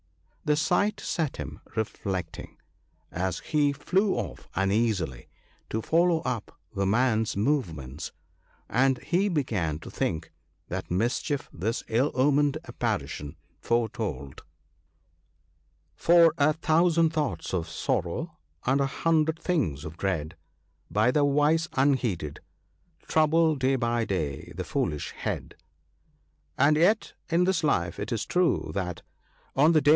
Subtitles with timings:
[0.43, 2.57] The sight set him reflecting,
[3.11, 5.29] as he flew off uneasily
[5.69, 8.11] to follow up the man's movements,
[8.67, 10.31] and he began to think
[10.67, 14.41] what mischief this ill omened appari tion foretold.
[15.97, 19.39] 22 THE BOOK OF GOOD COUNSELS." For, a thousand thoughts of sorrow, and a hundred
[19.39, 20.35] things of dread,
[20.89, 22.39] By the wise unheeded,
[23.07, 25.53] trouble day by day the foolish head."
[26.57, 29.03] And yet in this life it is true that"
[29.55, 29.89] Of the day